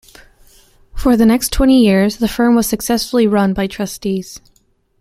For 0.95 1.15
the 1.15 1.27
next 1.27 1.53
twenty 1.53 1.79
years 1.85 2.17
the 2.17 2.27
firm 2.27 2.55
was 2.55 2.67
successfully 2.67 3.27
run 3.27 3.53
by 3.53 3.67
trustees. 3.67 4.41